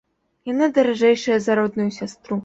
Яна 0.51 0.69
даражэйшая 0.77 1.37
за 1.47 1.57
родную 1.59 1.85
сястру. 1.99 2.39